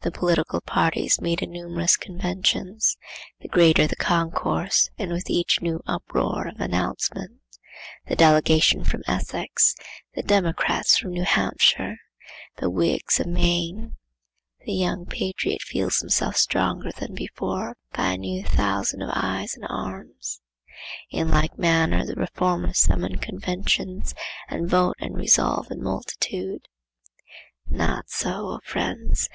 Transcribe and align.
The 0.00 0.10
political 0.10 0.62
parties 0.62 1.20
meet 1.20 1.42
in 1.42 1.50
numerous 1.50 1.94
conventions; 1.98 2.96
the 3.40 3.48
greater 3.48 3.86
the 3.86 3.94
concourse 3.94 4.88
and 4.98 5.12
with 5.12 5.28
each 5.28 5.60
new 5.60 5.82
uproar 5.86 6.48
of 6.48 6.58
announcement, 6.62 7.42
The 8.08 8.16
delegation 8.16 8.84
from 8.84 9.02
Essex! 9.06 9.74
The 10.14 10.22
Democrats 10.22 10.96
from 10.96 11.10
New 11.10 11.24
Hampshire! 11.24 11.96
The 12.56 12.70
Whigs 12.70 13.20
of 13.20 13.26
Maine! 13.26 13.96
the 14.64 14.72
young 14.72 15.04
patriot 15.04 15.60
feels 15.60 15.98
himself 15.98 16.38
stronger 16.38 16.90
than 16.90 17.12
before 17.14 17.76
by 17.92 18.12
a 18.12 18.16
new 18.16 18.42
thousand 18.42 19.02
of 19.02 19.10
eyes 19.12 19.56
and 19.56 19.66
arms. 19.68 20.40
In 21.10 21.30
like 21.30 21.58
manner 21.58 22.06
the 22.06 22.14
reformers 22.14 22.78
summon 22.78 23.16
conventions 23.18 24.14
and 24.48 24.70
vote 24.70 24.96
and 25.00 25.14
resolve 25.18 25.70
in 25.70 25.82
multitude. 25.82 26.66
Not 27.68 28.08
so, 28.08 28.52
O 28.52 28.60
friends! 28.64 29.28